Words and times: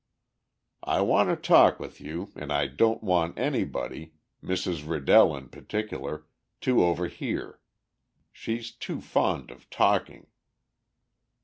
"I 0.81 1.01
want 1.01 1.29
to 1.29 1.35
talk 1.35 1.79
with 1.79 2.01
you, 2.01 2.31
and 2.35 2.51
I 2.51 2.65
don't 2.65 3.03
want 3.03 3.37
anybody, 3.37 4.13
Mrs. 4.43 4.87
Riddell 4.89 5.37
in 5.37 5.49
particular, 5.49 6.25
to 6.61 6.83
overhear. 6.83 7.59
She's 8.31 8.71
too 8.71 8.99
fond 8.99 9.51
of 9.51 9.69
talking." 9.69 10.25